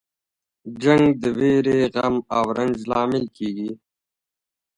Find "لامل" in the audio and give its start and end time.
2.89-3.25